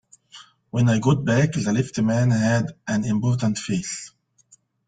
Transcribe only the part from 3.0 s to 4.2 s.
important face.